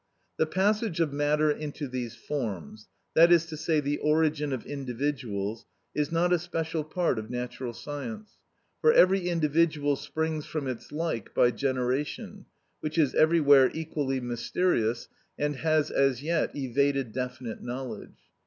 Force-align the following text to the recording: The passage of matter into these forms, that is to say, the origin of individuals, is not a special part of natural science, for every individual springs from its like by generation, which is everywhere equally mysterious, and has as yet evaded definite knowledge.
The 0.37 0.47
passage 0.47 0.99
of 0.99 1.13
matter 1.13 1.51
into 1.51 1.87
these 1.87 2.15
forms, 2.15 2.87
that 3.13 3.31
is 3.31 3.45
to 3.45 3.55
say, 3.55 3.79
the 3.79 3.99
origin 3.99 4.51
of 4.51 4.65
individuals, 4.65 5.67
is 5.93 6.11
not 6.11 6.33
a 6.33 6.39
special 6.39 6.83
part 6.83 7.19
of 7.19 7.29
natural 7.29 7.71
science, 7.71 8.39
for 8.79 8.91
every 8.91 9.29
individual 9.29 9.95
springs 9.95 10.47
from 10.47 10.65
its 10.65 10.91
like 10.91 11.35
by 11.35 11.51
generation, 11.51 12.47
which 12.79 12.97
is 12.97 13.13
everywhere 13.13 13.69
equally 13.75 14.19
mysterious, 14.19 15.07
and 15.37 15.57
has 15.57 15.91
as 15.91 16.23
yet 16.23 16.55
evaded 16.55 17.11
definite 17.11 17.61
knowledge. 17.61 18.21